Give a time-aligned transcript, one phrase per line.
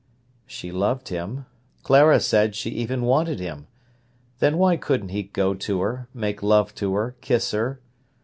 [0.47, 1.45] She loved him.
[1.83, 3.67] Clara said she even wanted him;
[4.39, 7.79] then why couldn't he go to her, make love to her, kiss her?